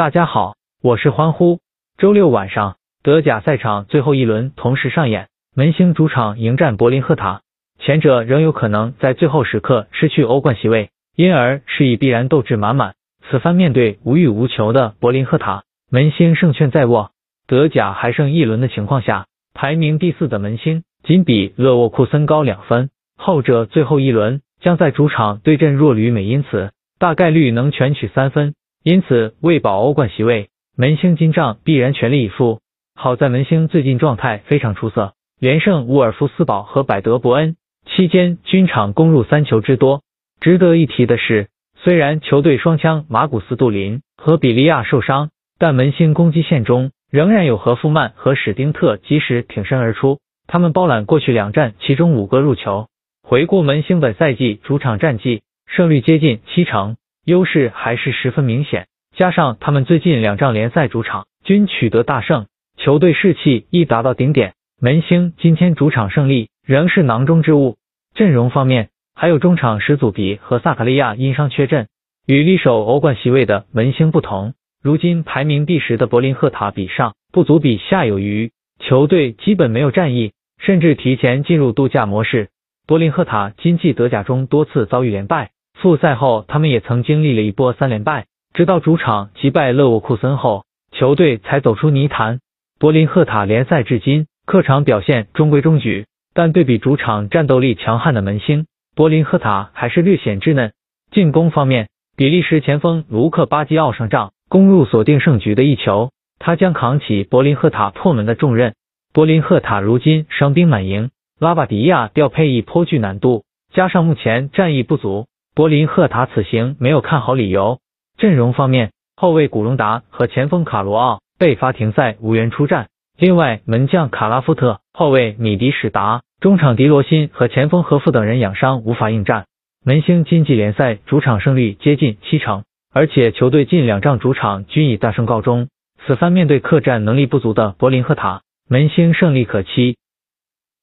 [0.00, 1.58] 大家好，我是欢呼。
[1.98, 7.42] 周六晚上，德甲赛场最后一轮同时上演，门兴主场迎战柏林赫塔，
[7.78, 12.94] 前者仍有可能在最后时刻失去欧冠席位，因而是以必然斗志满满。
[13.28, 17.10] 此番面对无欲无求的柏林赫塔，门兴胜券在握。
[17.46, 22.88] 德甲还剩一轮的情况下，排名第四的门兴仅比勒沃库森高两分，
[23.18, 28.54] 后者最后一轮将在主场对阵弱旅美因茨，大概率能全取三分。
[28.82, 32.60] 因此，为保欧冠席位，门兴金帐必然全力以赴。
[32.94, 40.00] 好在门兴最近状态非常出色，连胜沃尔夫斯堡和百德伯恩，期间均场攻入三球之多。
[40.40, 52.86] 值得一提的是，虽然球队双枪马古斯杜林和比利亚受伤，但门兴攻击线中仍然有何夫曼和史丁特及时挺身而出，他们包揽过去两战其中五个入球。
[53.22, 56.96] 回顾门兴本赛季主场战绩，胜率接近七成。
[57.24, 62.46] 优势还是十分明显，加上他们最近两仗联赛主场均取得大胜，
[62.76, 64.54] 球队士气亦达到顶点。
[64.80, 67.76] 门兴今天主场胜利仍是囊中之物。
[68.14, 71.88] 阵容方面，还有中场史祖比和萨卡利亚因伤缺阵。
[72.26, 78.52] 与力守欧冠席位的门兴不同，如今排名第十的柏林赫塔比上不足，比下有余。
[78.78, 82.48] 球队基本没有战意，甚至提前进入度假模式。
[82.86, 85.50] 柏林赫塔今季德甲中多次遭遇连败。
[85.80, 92.40] 复赛后，他们也曾经历了一波三连败，直到主场击败勒沃库森后，球队才走出泥潭。
[92.78, 100.72] 柏林赫塔联赛至今客场表现中规中矩，但对比主场战斗力强悍的门兴，柏林赫塔还是略显稚嫩。
[101.10, 108.74] 进攻方面，比利时前锋卢克巴基奥上仗，攻入锁定胜局的一球，他将扛起柏林赫塔破门的重任。
[109.14, 115.26] 柏林赫塔如今伤兵满营，拉瓦迪亚调配亦颇具难度，加上目前战意不足。
[115.54, 117.80] 柏林赫塔此行没有看好理由。
[118.16, 122.88] 阵容方面，后卫古隆达和前锋卡罗奥被罚停赛，无缘出战。
[123.18, 129.46] 另外，门将卡拉夫特、后卫米迪史达、中场迪罗辛和前锋和夫等人养伤，无法应战。
[129.84, 135.68] 门兴经济联赛主场胜率接近七成，而且球队近两仗主场均以大胜告终。
[136.06, 139.96] 此番面对客战能力不足的柏林赫塔，门兴胜利可期。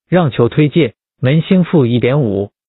[0.08, 2.50] 让球推介：门兴负一点五。